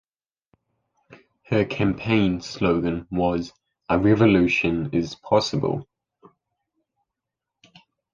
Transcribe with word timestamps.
Her 1.49 1.63
campaign 1.63 2.41
slogan 2.41 3.05
was 3.11 3.53
"a 3.87 3.99
revolution 3.99 4.89
is 4.93 5.13
possible". 5.13 5.85